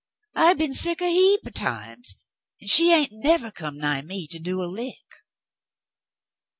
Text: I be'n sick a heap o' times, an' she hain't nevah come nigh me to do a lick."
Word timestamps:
I 0.33 0.55
be'n 0.55 0.73
sick 0.73 0.99
a 1.01 1.07
heap 1.11 1.41
o' 1.45 1.51
times, 1.51 2.15
an' 2.59 2.69
she 2.69 2.89
hain't 2.89 3.11
nevah 3.11 3.51
come 3.51 3.77
nigh 3.77 4.01
me 4.01 4.25
to 4.29 4.39
do 4.39 4.59
a 4.59 4.65
lick." 4.65 5.05